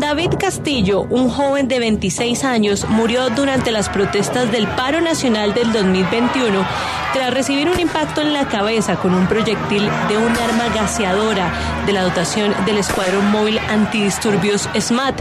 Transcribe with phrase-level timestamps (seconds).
[0.00, 5.72] David Castillo, un joven de 26 años, murió durante las protestas del paro nacional del
[5.72, 6.66] 2021
[7.12, 11.52] tras recibir un impacto en la cabeza con un proyectil de un arma gaseadora
[11.84, 15.20] de la dotación del Escuadrón Móvil Antidisturbios SMAT.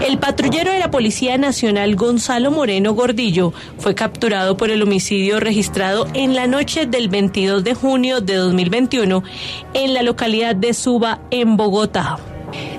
[0.00, 6.08] El patrullero de la Policía Nacional Gonzalo Moreno Gordillo fue capturado por el homicidio registrado
[6.14, 9.22] en la noche del 22 de junio de 2021
[9.74, 12.18] en la localidad de Suba, en Bogotá.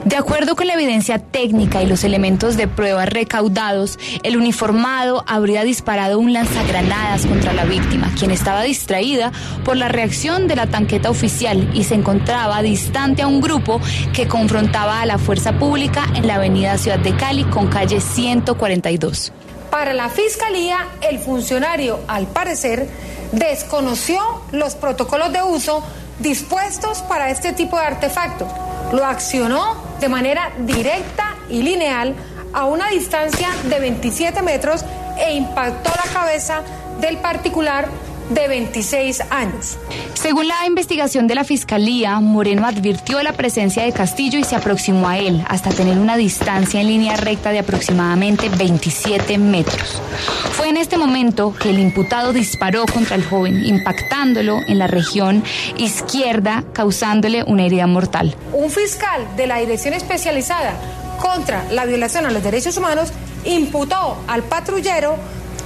[0.07, 5.65] De acuerdo con la evidencia técnica y los elementos de prueba recaudados, el uniformado habría
[5.65, 9.33] disparado un lanzagranadas contra la víctima, quien estaba distraída
[9.65, 13.81] por la reacción de la tanqueta oficial y se encontraba distante a un grupo
[14.13, 19.33] que confrontaba a la fuerza pública en la avenida Ciudad de Cali con calle 142.
[19.69, 22.87] Para la Fiscalía, el funcionario, al parecer,
[23.33, 24.21] desconoció
[24.53, 25.83] los protocolos de uso
[26.19, 28.47] dispuestos para este tipo de artefactos
[28.91, 32.15] lo accionó de manera directa y lineal
[32.53, 34.83] a una distancia de 27 metros
[35.17, 36.61] e impactó la cabeza
[36.99, 37.87] del particular
[38.29, 39.77] de 26 años.
[40.13, 45.07] Según la investigación de la Fiscalía, Moreno advirtió la presencia de Castillo y se aproximó
[45.07, 50.01] a él hasta tener una distancia en línea recta de aproximadamente 27 metros.
[50.51, 55.43] Fue en este momento que el imputado disparó contra el joven, impactándolo en la región
[55.77, 58.35] izquierda, causándole una herida mortal.
[58.53, 60.73] Un fiscal de la Dirección Especializada
[61.17, 63.11] contra la Violación a los Derechos Humanos
[63.45, 65.15] imputó al patrullero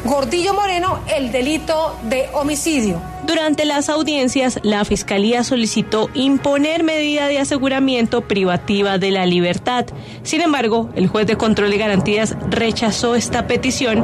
[0.04, 3.00] Gordillo Moreno el delito de homicidio.
[3.28, 9.86] Durante las audiencias, la Fiscalía solicitó imponer medida de aseguramiento privativa de la libertad.
[10.24, 14.04] Sin embargo, el juez de control y garantías rechazó esta petición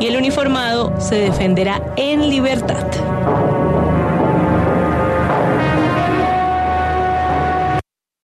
[0.00, 2.86] y el uniformado se defenderá en libertad.